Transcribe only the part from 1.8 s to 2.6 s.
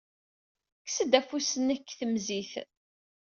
seg temzit.